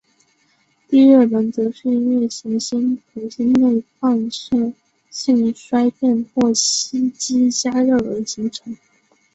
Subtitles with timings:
[0.87, 4.73] 地热能则是因为行星核心内放射
[5.11, 8.75] 性衰变或吸积加热而形成。